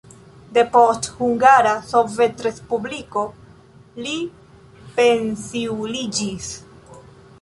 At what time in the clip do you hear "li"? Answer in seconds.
4.07-4.17